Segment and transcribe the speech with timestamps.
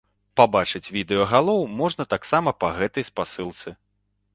[0.39, 3.81] Пабачыць відэа галоў можна таксама па гэтай спасылцы.